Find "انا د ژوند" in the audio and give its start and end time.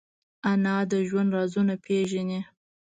0.51-1.29